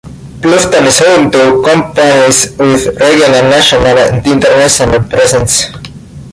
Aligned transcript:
Bluffton 0.41 0.87
is 0.87 0.97
home 0.97 1.29
to 1.29 1.61
companies 1.63 2.57
with 2.57 2.87
regional, 2.99 3.43
national, 3.51 3.99
and 3.99 4.25
international 4.25 4.99
presences. 5.03 5.67